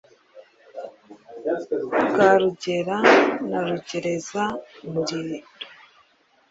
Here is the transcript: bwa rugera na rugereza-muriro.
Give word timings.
bwa 2.09 2.29
rugera 2.41 2.97
na 3.49 3.59
rugereza-muriro. 3.67 5.47